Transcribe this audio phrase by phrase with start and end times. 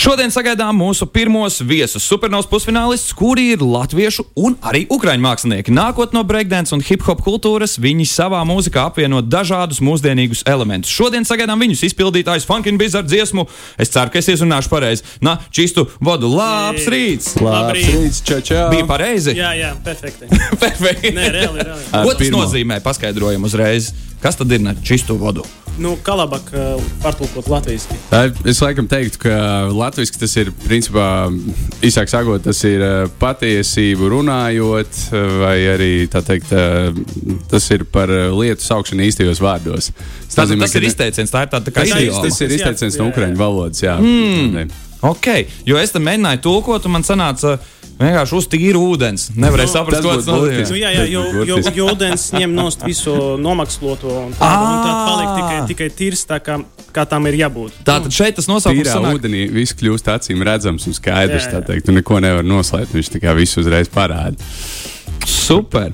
[0.00, 5.74] Šodien sagaidām mūsu pirmos viesus supernovas pusfinālistus, kuri ir latviešu un arī ukraiņu mākslinieki.
[5.76, 10.94] Nākot no breakdance un hip hop kultūras, viņi savā mūzikā apvieno dažādus mūsdienīgus elementus.
[10.96, 13.44] Šodien sagaidām viņus izpildītājus Funkin' Biz ar dziesmu.
[13.76, 15.04] Es ceru, ka es izrunāšu pareizi.
[15.20, 16.32] Na, čistu vodu.
[16.32, 17.34] Labs rīts!
[17.44, 18.70] Labs rīts, čau, čau.
[18.72, 19.36] Bija pareizi?
[19.36, 20.32] Jā, jā, perfekti.
[20.64, 21.12] Perfekti.
[21.12, 21.90] Nē, reāli, reāli.
[21.92, 22.80] Ko tas nozīmē?
[22.88, 23.92] Paskaidrojam uzreiz.
[24.24, 25.44] Kas tad ir ne čistu vodu?
[25.80, 27.96] Nu, kā labāk uh, pārtulkot latviešu?
[28.50, 29.36] Es laikam teiktu, ka
[29.72, 31.06] latviešu tas ir principā,
[31.86, 36.92] īsāk sakot, tas ir eh, patiesību runājot, eh, vai arī tā teikt, eh,
[37.48, 39.88] tas ir par eh, lietu saukšanu īstajos vārdos.
[40.28, 42.22] Tas, nozīmē, tas ir izteiciens, tā ir tāda tā kā Tas idioma.
[42.28, 43.14] tas ir Jā, izteiciens no jā, jā.
[43.16, 43.84] ukraiņu valodas.
[43.86, 43.96] Jā.
[44.04, 44.89] Mm.
[45.06, 45.26] Ok,
[45.64, 47.54] jo es tam mēģināju tulkot, un man sanāca
[48.00, 49.26] vienkārši uz tīru ūdens.
[49.36, 50.74] Nevarēju Nu, saprast, būtu tas burtiski.
[50.74, 55.00] Nu, jā, jā, jo, jo, jo ūdens ņem nost visu nomaksloto, un, tā, un tad
[55.08, 56.58] paliek tikai, tikai tīrs, tā kā,
[56.96, 57.80] kā tam ir jābūt.
[57.88, 59.20] Tātad šeit tas nosaukums Tīrā sanāk.
[59.20, 61.48] ūdenī viss kļūst acīm redzams un skaidrs.
[61.48, 61.68] Jā, tā jā.
[61.72, 61.88] teikt.
[61.88, 62.96] Tu neko nevar noslēpt.
[62.96, 64.36] Viņš tikai visu uzreiz parāda.
[65.28, 65.92] Super.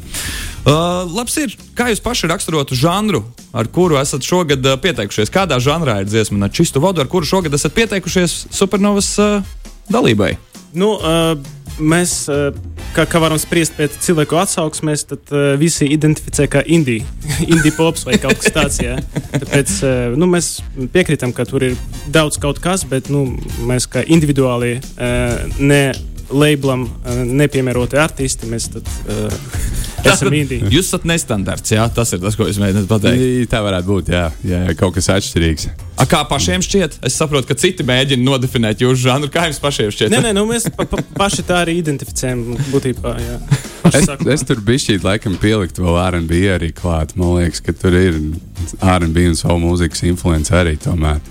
[0.66, 3.20] Uh, labs ir, kā jūs paši raksturotu žanru,
[3.54, 5.30] ar kuru esat šogad uh, pieteikušies?
[5.30, 9.46] Kādā žanrā ir dziesma ar čistu vodu, ar kuru šogad esat pieteikušies supernovas uh,
[9.94, 10.32] dalībai?
[10.74, 11.38] Nu, uh,
[11.78, 12.50] mēs, uh,
[12.96, 17.06] kā, kā varam spriest pēc cilvēku atsauksmēs, tad uh, visi identificē kā indiju,
[17.52, 18.82] indiju pops vai kaut kas tāds.
[18.82, 18.98] Jā.
[19.38, 20.56] Tāpēc uh, nu, mēs
[20.90, 21.78] piekrītam, ka tur ir
[22.10, 23.28] daudz kaut kas, bet nu,
[23.70, 25.84] mēs kā individuāli uh, ne
[26.34, 30.70] lablam, uh, nepiemēroti artisti, mēs tad, uh, esam indīgi.
[30.72, 33.50] Jūs esat nestandarts, jā, tas ir tas, ko es mēģināju pateikt.
[33.52, 34.10] Tā varētu būt.
[34.14, 35.68] Jā, jā kaut kas atšķirīgs.
[35.96, 36.98] A, kā pašiem šķiet?
[37.08, 39.30] Es saprotu, ka citi mēģina nodefinēt jūsu žanru.
[39.32, 40.12] Kā jums pašiem šķiet?
[40.12, 42.42] Nē, nē, nu, mēs pa, pa, paši tā arī identificējam
[42.74, 43.14] būtībā.
[43.22, 43.38] Jā.
[43.86, 44.34] Es, Pašsākumā.
[44.34, 47.16] es tur biju šķiet, laikam, pielikt vēl RB arī klāt.
[47.16, 48.20] Man liekas, ka tur ir
[48.82, 51.22] RB un savu mūzikas influence arī tomēr.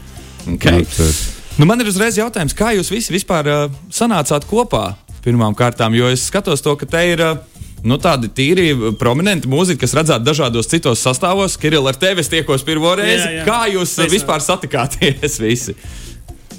[0.56, 0.81] Okay.
[0.81, 5.56] Nu, tur- Nu, man ir uzreiz jautājums, kā jūs visi vispār uh, sanācāt kopā pirmām
[5.56, 5.96] kārtām?
[5.96, 7.22] Jo es skatos to, ka te ir.
[7.24, 7.54] Uh,
[7.85, 11.57] Nu, tādi tīri prominenti mūziķi, kas redzēti dažādos citos sastāvos.
[11.62, 13.28] Kirilla, ar tevi es tiekos pirmo reizi.
[13.28, 13.44] Jā, jā.
[13.46, 14.16] Kā jūs Sveicināti.
[14.18, 15.75] vispār satikāties visi?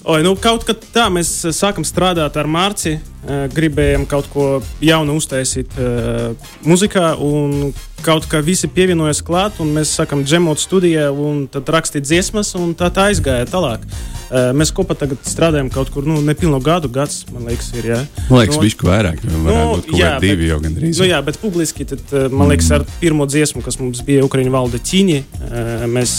[0.06, 2.92] Oi, nu, kaut kā tā mēs eh, sākam strādāt ar Mārci.
[3.26, 4.44] eh, Gribējām kaut ko
[4.78, 7.72] jaunu uztaisīt uh, muzikā, un
[8.06, 12.76] kaut kā visi pievienojas klāt, un mēs sākam džemot studijā, un tad rakstīt dziesmas, un
[12.78, 13.82] tā, tā aizgāja tālāk.
[14.30, 17.90] Uh, mēs kopā tagad strādājam kaut kur, nu, nepilnu gadu, gads, man liekas, ir.
[17.96, 17.98] Jā.
[18.30, 19.26] Man liekas, Nu, viņš ir vairāk.
[19.26, 19.42] Nu,
[19.90, 21.02] jā, kādi divi bet- jau gandrīz.
[21.02, 24.78] Nu, jā, bet publiski, tad, man liekas, ar pirmo dziesmu, kas mums bija Ukraiņu valda
[24.78, 25.18] ķīņi,
[25.50, 26.16] eh, mēs,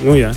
[0.00, 0.32] nu jā,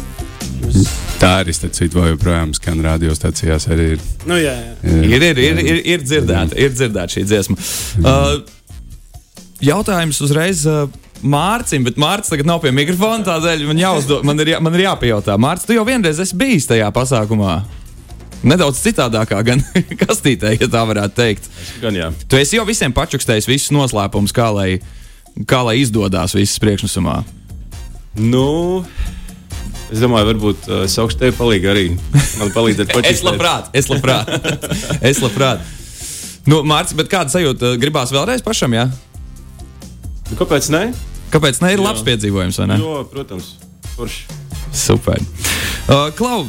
[0.68, 3.66] mēs, Tā arī vēl joprojām skan radiostacijās.
[3.74, 4.06] Arī ir.
[4.30, 4.76] nu jā, jā.
[4.86, 7.58] Ir, ir, ir, ir, ir dzirdēta, ir dzirdēta šī dziesma.
[8.04, 8.38] Uh,
[9.66, 10.66] jautājums uzreiz.
[10.70, 10.86] Uh,
[11.26, 13.26] Mārcis, bet Mārcis tagad nav pie mikrofona.
[13.26, 16.70] Tādēļ man, jāuzdod, man, ir, jā, man ir jāpajautā, Mārcis, tu jau vienreiz esi bijis
[16.70, 17.56] tajā pasākumā.
[18.46, 19.64] Nedaudz citādākā, gan
[20.04, 21.50] kastītē, ja tā varētu teikt.
[21.82, 22.12] Gan jā.
[22.30, 24.70] Tu esi jau visiem pačukstējis visus noslēpumus, kā lai,
[25.50, 27.24] kā lai izdodas visas priekšnesumā.
[28.18, 28.86] Nu,
[29.92, 31.86] es domāju, varbūt uh, saukšu tevi palīdzi arī.
[32.42, 33.12] Man palīdzēt pašai.
[33.16, 34.31] Es labprāt, es labprāt.
[35.12, 35.64] es labprāt.
[36.48, 38.75] Nu, Mārcis, bet kāda sajūta gribās vēlreiz pašam?
[38.78, 38.86] Jā?
[40.30, 40.84] Nu, kāpēc ne?
[41.31, 41.86] Kāpēc ne ir Jā.
[41.90, 42.59] labs piedzīvojums?
[42.62, 42.78] vai ne?
[42.80, 43.53] Jo, protams,
[43.96, 44.38] forši.
[44.75, 45.20] Super.
[45.88, 46.46] Uh, Klau,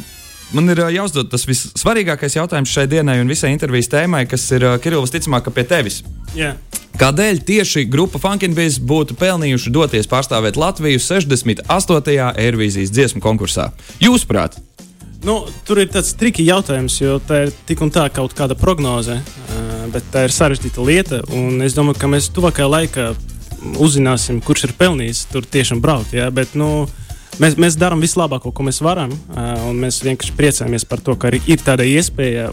[0.55, 4.67] man ir uh, jāuzdod tas vissvarīgākais jautājums šai dienai un visai intervijas tēmai, kas ir
[4.67, 6.01] uh, Kirillis ticamāk ka pie tevis.
[6.35, 6.55] jā.
[6.99, 12.33] Kādēļ tieši grupa Funkinbiz būtu pelnījuši doties pārstāvēt Latviju 68.
[12.33, 13.69] Eirovīzijas dziesmu konkursā?
[14.01, 14.57] Jūsuprāt,
[15.19, 19.17] Nu, tur ir tāds triki jautājums, jo tā ir tik un tā kaut kāda prognoze,
[19.19, 21.19] uh, bet tā ir sarežģīta lieta.
[21.65, 23.09] Es domāju, ka mēs tuvākajā laikā
[23.83, 26.15] uzzināsim, kurš ir pelnījis tur tiešām braukt.
[26.15, 26.87] Jā, bet, nu,
[27.39, 31.31] Mēs, mēs darām vislabāko, ko mēs varam, uh, un mēs vienkārši priecājamies par to, ka
[31.31, 32.49] ir tāda iespēja,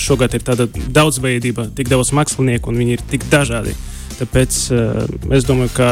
[0.00, 3.76] šogad ir tāda daudzveidība, tik daudz mākslinieku, un viņi ir tik dažādi.
[4.22, 5.02] Tāpēc uh,
[5.34, 5.88] es domāju, ka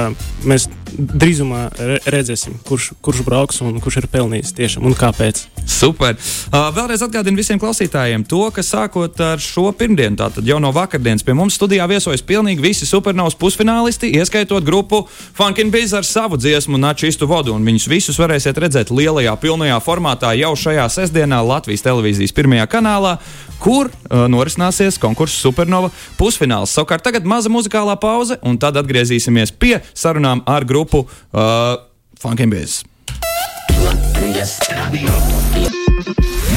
[0.46, 5.42] mēs drīzumā re redzēsim, kurš, kurš brauks un kurš ir pelnījis tiešām un kāpēc.
[5.70, 6.16] Super.
[6.50, 11.24] Uh, vēlreiz atgādinu visiem klausītājiem to, ka sākot ar šo pirmdienu, tātad jau no vakardienas,
[11.26, 15.04] pie mums studijā viesojas pilnīgi visi supernovas pusfinālisti, ieskaitot grupu
[15.38, 17.54] Funkin' Biz ar savu dziesmu Načistu vodu.
[17.54, 23.16] Un viņus visus varēsiet redzēt lielajā, pilnajā formātā jau šajā sestdienā Latvijas televīzijas pirmajā kanālā,
[23.60, 26.72] kur uh, norisināsies konkursu Supernova pusfināls.
[26.74, 31.76] Savukārt tagad maza muzikālā pauze, un tad atgriezīsimies pie sarunām ar grupu uh,
[32.20, 32.81] Funkin' Biz.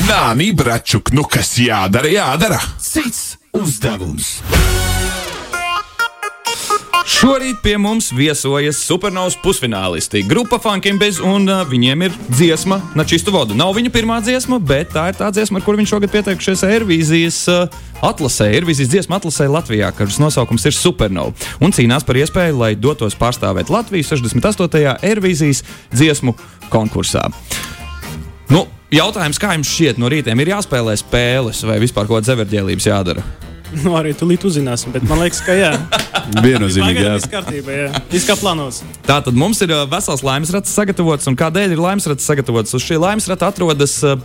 [0.04, 2.60] Nāni, bračuk, nu kas jādara, jādara.
[2.83, 4.36] Cits uzdevums.
[7.03, 10.21] Šorīt pie mums viesojas supernovas pusfinālisti.
[10.23, 13.57] Grupa Funkiem bez, un uh, viņiem ir dziesma Načistu vodu.
[13.59, 17.41] Nav viņa pirmā dziesma, bet tā ir tā dziesma, ar kuru viņš šogad pieteikušies Eirovīzijas
[17.51, 17.77] uh,
[18.07, 21.35] atlasē, Eirovīzijas dziesma atlasē Latvijā, kuras nosaukums ir Supernova.
[21.59, 24.95] Un cīnās par iespēju, lai dotos pārstāvēt Latviju 68.
[25.03, 26.38] Eirovīzijas dziesmu
[26.71, 27.27] konkursā.
[28.47, 28.63] Nu,
[28.95, 33.43] jautājums, kā jums šķiet, no rītiem ir jāspēlē spēles vai vispār kaut kāda zeverģēlības jādara?
[33.81, 35.71] Nu, arī tūlīt uzzināsim, bet man liekas, ka jā.
[36.43, 37.13] Viennozīmīgi, jā.
[37.17, 38.01] Viss kārtībā, jā.
[38.11, 38.83] Viss kā plānots.
[39.07, 42.75] Tātad mums ir vesels laimes rats sagatavots, un kādēļ ir laimes rats sagatavots?
[42.77, 44.19] Uz šī laimes rata atrodas uh,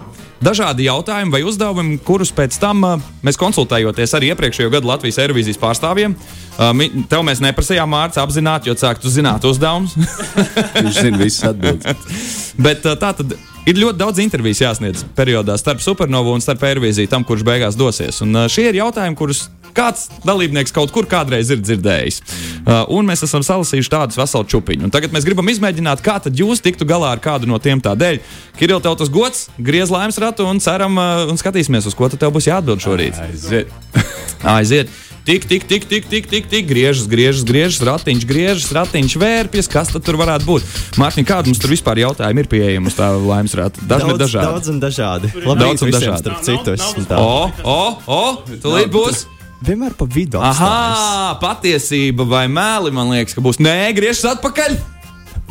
[0.44, 5.60] dažādi jautājumi vai uzdevumi, kurus pēc tam uh, mēs konsultējoties arī iepriekšējo gadu Latvijas Eirovīzijas
[5.62, 6.16] pārstāvjiem.
[6.58, 9.96] Uh, tev mēs neprasījām mārciņu apzināti, jo sāktu zināt uzdevumus.
[10.84, 12.18] Viņš zina visas atbildes.
[12.68, 13.36] Bet uh, tā tad
[13.68, 18.22] ir ļoti daudz interviju jāsniedz periodā starp supernovu un starp Eirovīziju tam, kurš beigās dosies.
[18.24, 22.20] Un šie ir jautājumi, kurus kāds dalībnieks kaut kur kādreiz ir dzirdējis.
[22.68, 24.88] Uh, un mēs esam salasījuši tādus veselu čupiņu.
[24.88, 28.22] Un tagad mēs gribam izmēģināt, kā tad jūs tiktu galā ar kādu no tiem tādēļ.
[28.60, 32.22] Kiril, tev tas gods, griez laimes ratu un ceram, uh, un skatīsimies, uz ko tad
[32.22, 33.20] tev būs jāatbild šorīt.
[33.28, 33.76] Aiziet.
[34.56, 34.96] Aiziet!
[35.28, 39.68] Tik, tik, tik, tik, tik, tik, tik, griežas, griežas, griežas, ratiņš, griežas, ratiņš, vērpjas.
[39.68, 40.64] Kas tad tur varētu būt?
[40.96, 43.84] Mārtiņ, kādi mums tur vispār jautājumi ir pieejami uz tā laimes rata?
[43.84, 44.48] Dažni daudz, dažādi.
[44.48, 45.32] daudz un dažādi.
[45.36, 46.20] Daudz Labi, un dažādi.
[46.24, 46.72] starp citu.
[46.72, 47.20] es esmu tā.
[47.20, 48.22] O, o, o,
[48.56, 49.26] tūlīt būs.
[49.64, 50.38] Vienmēr pa vidu.
[50.38, 50.60] apstājas.
[50.60, 53.58] Aha, patiesība vai mēli, man liekas, ka būs.
[53.62, 54.76] Nē, griežas atpakaļ.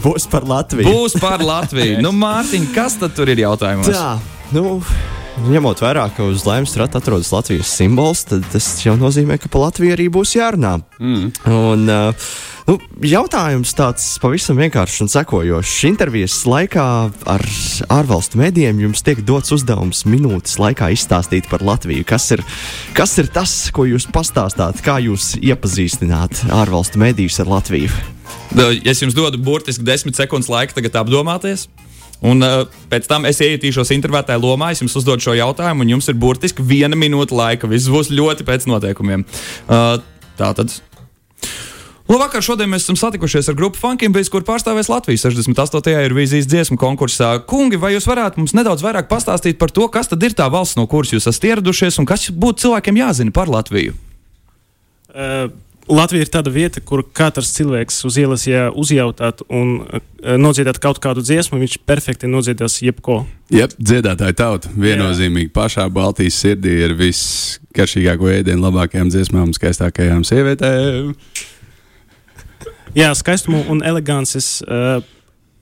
[0.03, 0.87] Būs par Latviju.
[0.87, 1.99] Būs par Latviju.
[2.05, 3.89] nu, Mārtiņ, kas tad tur ir jautājums?
[3.89, 4.19] Tā,
[4.55, 4.77] nu,
[5.45, 9.67] ņemot vērā, ka uz laimes strata atrodas Latvijas simbols, tad tas jau nozīmē, ka pa
[9.67, 10.77] Latviju arī būs jārunā.
[10.97, 11.29] Mm.
[11.53, 12.27] Un, uh,
[12.69, 15.77] nu, jautājums tāds pavisam vienkāršs un sekojošs.
[15.89, 16.87] Intervijas laikā
[17.35, 17.45] ar
[17.99, 22.05] ārvalstu medijiem jums tiek dots uzdevums minūtes laikā izstāstīt par Latviju.
[22.07, 22.43] Kas ir,
[22.97, 27.91] kas ir tas, ko jūs pastāstāt, kā jūs iepazīstināt ārvalstu medijus ar Latviju?
[28.87, 31.67] Es jums dodu burtiski desmit sekundes laika tagad apdomāties.
[32.25, 36.09] Un uh, pēc tam es ieietīšos intervētāju lomā, es jums uzdodu šo jautājumu, un jums
[36.09, 37.69] ir burtiski viena minūte laika.
[37.69, 39.25] Viss būs ļoti pēc noteikumiem.
[39.67, 39.99] Uh,
[40.39, 40.79] tā tad.
[42.07, 45.91] Labvakar, šodien mēs esam satikušies ar grupu Funkiem, bez kur pārstāvēs Latvijas 68.
[46.07, 47.33] ir vīzijas dziesmu konkursā.
[47.43, 50.77] Kungi, vai jūs varētu mums nedaudz vairāk pastāstīt par to, kas tad ir tā valsts,
[50.79, 53.97] no kuras jūs esat ieradušies, un kas būtu cilvēkiem jāzina par Latviju?
[55.11, 55.51] Uh,
[55.87, 60.01] Latvija ir tāda vieta, kur katrs cilvēks uz ielas, ja uzjautātu un uh,
[60.35, 63.21] nodziedātu kaut kādu dziesmu, viņš perfekti nodziedās jebko.
[63.53, 64.71] Jep, dziedātāja tauta.
[64.75, 71.13] Viennozīmīgi pašā Baltijas sirdī ir viskaršīgāko ēdienu, labākajām dziesmām, skaistākajām sievietēm.
[72.97, 74.99] Jā, skaistumu un elegances uh,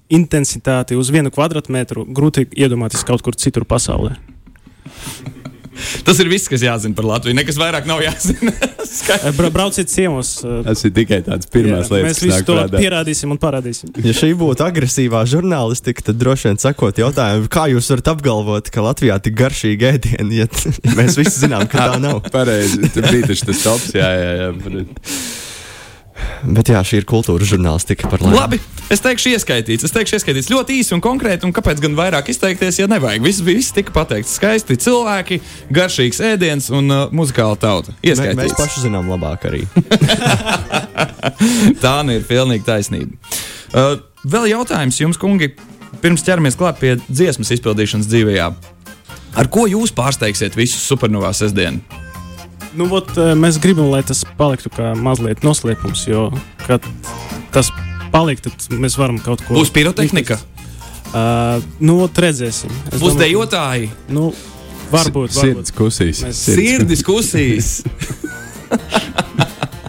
[0.10, 4.16] intensitāti uz vienu kvadrātmetru grūti iedomāties kaut kur citur pasaulē.
[6.08, 7.36] Tas ir viss, kas jāzina par Latviju.
[7.38, 8.54] Nekas vairāk nav jāzina.
[9.38, 10.38] Bra brauciet ciemos.
[10.42, 12.80] Tas ir tikai tāds pirmās jā, lietas, mēs visu nāk to prātā.
[12.82, 13.92] pierādīsim un parādīsim.
[14.06, 18.86] Ja šī būtu agresīvā žurnālistika, tad droši vien sakot jautājumu, kā jūs varat apgalvot, ka
[18.86, 20.50] Latvijā tik garšīgi ēdieni, ja
[21.00, 22.22] mēs visi zinām, ka tā nav.
[22.34, 24.86] Pareizi, tur bija tas tops, jā, jā, jā.
[26.46, 28.38] Bet jā, šī ir kultūras žurnālistika par laimi.
[28.38, 28.60] Labi,
[28.94, 29.86] es teikšu, ieskaitīts.
[29.88, 33.24] Es teikšu, ieskaitīts ļoti īsi un konkrēti, un kāpēc gan vairāk izteikties, ja nevajag.
[33.26, 34.38] Viss, viss tika pateikts.
[34.40, 35.42] Skaisti cilvēki,
[35.76, 37.92] garšīgs ēdiens un uh, muzikāla tauta.
[37.98, 38.58] Mē, mēs Ieskaitīts.
[38.62, 39.66] paši zinām labāk arī.
[41.84, 43.20] Tā nu ir pilnīgi taisnība.
[43.76, 45.52] Uh, vēl jautājums jums, kungi,
[46.04, 48.40] pirms ķeramies klāt pie dziesmas izpildīšanas dzīvē.
[49.36, 52.05] Ar ko jūs pārsteigsiet visus supernovā sestdienu?
[52.76, 56.26] Nu, ot, uh, mēs gribam, lai tas paliktu kā mazliet noslēpums, jo,
[56.66, 56.84] kad
[57.56, 57.70] tas
[58.12, 59.56] paliek, tad mēs varam kaut ko.
[59.60, 60.40] Būs pirotehnika,
[61.16, 62.68] Uh, nu, ot, redzēsim.
[62.92, 64.34] Es būs domāju, dejotāji, Nu,
[64.92, 65.30] varbūt.
[65.32, 65.36] varbūt.
[65.38, 66.20] Sirds kusīs.
[66.26, 67.70] Mēs- sirdis kusīs.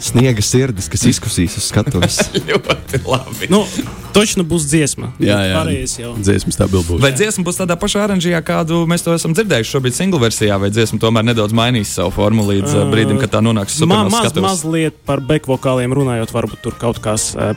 [0.06, 2.18] Sniega sirdis, kas izkusīs uz skatuves.
[2.50, 3.48] ļoti labi.
[3.50, 3.62] Nu,
[4.14, 5.10] točna būs dziesma.
[5.22, 5.62] Jā, jā.
[6.00, 6.12] Jau.
[6.20, 7.00] Dziesma stabili būs.
[7.02, 10.70] Vai dziesma būs tādā pašā oranžijā, kādu mēs to esam dzirdējuši šobrīd single versijā, vai
[10.74, 14.28] dziesma tomēr nedaudz mainīs savu formu līdz uh, brīdim, kad tā nonāks Ma, supernovas maz,
[14.28, 14.50] skatuves?
[14.52, 17.56] mazliet par bekvokāliem runājot, varbūt tur kaut kas uh,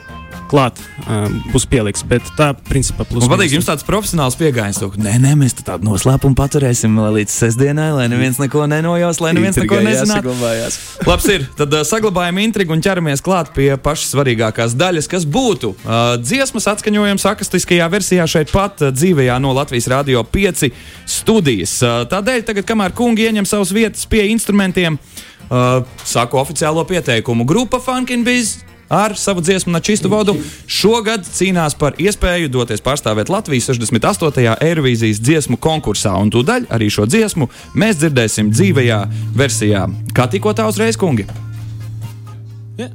[0.50, 3.24] klāt uh, būs pieliks, bet tā principā plus.
[3.24, 4.80] Man patīk, jums tāds profesionāls pieejams.
[5.00, 9.58] Nē, nē, mēs tā tādu noslēpumu paturēsim līdz sestdienai, lai neviens neko nenojaus, lai neviens
[9.60, 10.34] neko nezinātu.
[11.06, 11.46] Labs ir.
[11.58, 16.68] Tad uh, saglabājam intrigu un ķeramies klāt pie pašas svarīgākās daļas, kas būtu uh, dziesmas
[16.74, 20.70] atskaņojums akustiskajā versijā šeit pat uh, dzīvajā no Latvijas Rādio 5
[21.08, 21.76] studijas.
[21.84, 24.98] Uh, tādēļ, tagad, kamēr kungi ieņem savas vietas pie instrumentiem,
[25.50, 27.46] uh, sāku oficiālo pieteikumu.
[27.48, 30.34] Grupa Funkin Biz ar savu dziesmu Načistu vodu
[30.66, 34.56] šogad cīnās par iespēju doties pārstāvēt Latviju 68.
[34.66, 36.16] Eirovīzijas dziesmu konkursā.
[36.18, 37.46] Un tūdaļ arī šo dziesmu
[37.78, 39.00] mēs dzirdēsim dzīvajā
[39.38, 39.86] versijā.
[40.16, 41.28] Kā tikko tā uzreiz, kungi?
[42.76, 42.90] Yeah.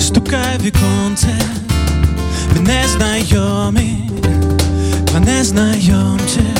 [0.00, 1.36] Stukaj wykonce,
[2.54, 4.20] by neznajomych,
[5.12, 6.55] dla nieznajomych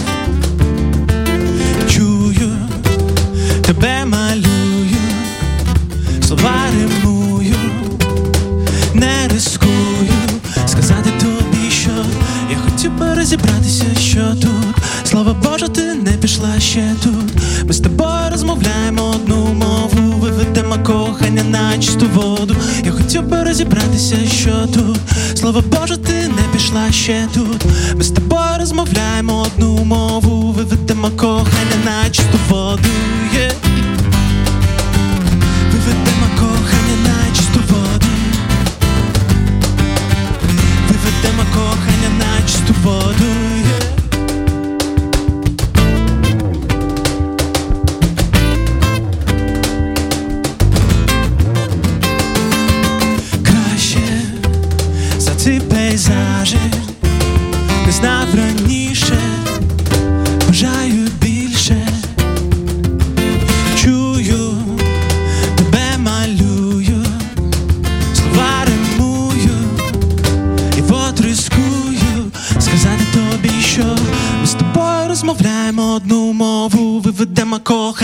[17.07, 17.33] тут.
[17.67, 22.57] Ми з тобою розмовляємо одну мову, виведемо кохання на чисту воду.
[22.85, 24.99] Я хотів би розібратися, що тут.
[25.35, 27.65] Слово Боже, ти не пішла ще тут.
[27.97, 32.89] Ми з тобою розмовляємо одну мову, виведемо кохання на чисту воду.
[33.35, 33.66] Yeah.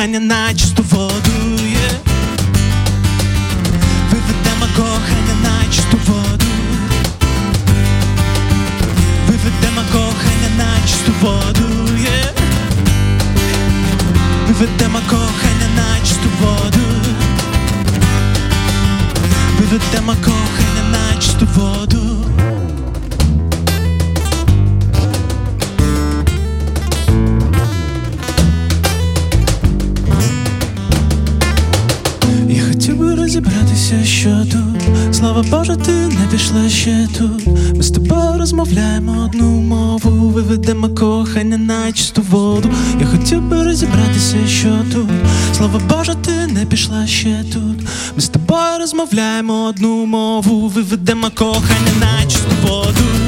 [0.03, 1.31] Кохання на чисту воду.
[1.59, 1.95] Yeah.
[4.11, 6.47] Виведемо кохання на чисту воду.
[9.27, 11.67] Виведемо кохання на чисту воду.
[11.97, 12.33] Yeah.
[14.49, 16.85] Виведемо кохання на чисту воду.
[19.61, 22.02] Виведемо кохання на чисту воду.
[36.55, 37.47] Не ще тут.
[37.77, 42.71] Ми з тобою розмовляємо одну мову, виведемо кохання на чисту воду.
[43.01, 45.09] Я хотів би розібратися, що тут.
[45.57, 47.89] Слава Боже, ти не пішла ще тут.
[48.17, 53.22] Ми з тобою розмовляємо одну мову, виведемо кохання на чисту воду.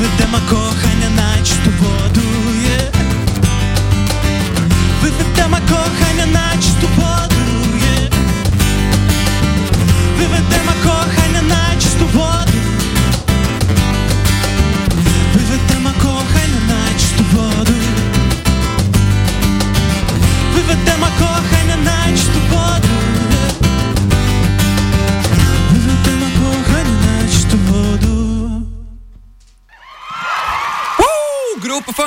[0.00, 0.37] with them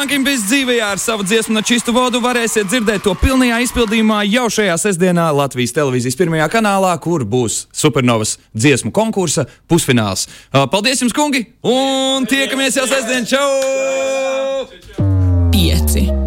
[0.01, 4.47] Funkin' Biz dzīvē ar savu dziesmu no čistu vodu varēsiet dzirdēt to pilnajā izpildījumā jau
[4.49, 10.25] šajā sestdienā Latvijas televīzijas pirmajā kanālā, kur būs Supernovas dziesmu konkursa pusfināls.
[10.73, 11.43] Paldies jums, kungi!
[11.61, 13.29] Un tiekamies jau sestdien!
[13.29, 14.65] Čau!
[15.53, 16.20] pieci.